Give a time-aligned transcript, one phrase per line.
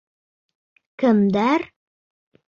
[1.03, 1.65] Кемдәр?